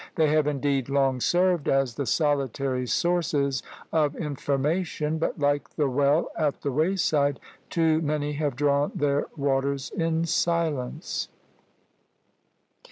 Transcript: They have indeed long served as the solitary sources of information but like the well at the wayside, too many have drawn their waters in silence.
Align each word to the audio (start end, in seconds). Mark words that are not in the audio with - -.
They 0.15 0.29
have 0.29 0.47
indeed 0.47 0.89
long 0.89 1.19
served 1.21 1.67
as 1.69 1.93
the 1.93 2.07
solitary 2.07 2.87
sources 2.87 3.61
of 3.93 4.15
information 4.15 5.19
but 5.19 5.37
like 5.37 5.69
the 5.75 5.87
well 5.87 6.31
at 6.35 6.61
the 6.61 6.71
wayside, 6.71 7.39
too 7.69 8.01
many 8.01 8.33
have 8.33 8.55
drawn 8.55 8.91
their 8.95 9.27
waters 9.37 9.91
in 9.91 10.25
silence. 10.25 11.27